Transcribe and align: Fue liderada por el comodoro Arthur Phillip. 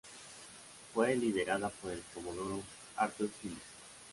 Fue 0.95 1.15
liderada 1.15 1.69
por 1.69 1.91
el 1.91 2.01
comodoro 2.11 2.63
Arthur 2.95 3.29
Phillip. 3.43 3.59